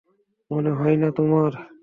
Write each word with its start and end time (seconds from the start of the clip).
মনে 0.51 0.71
হয় 0.71 0.95
না 0.95 1.09
তোমার? 1.17 1.51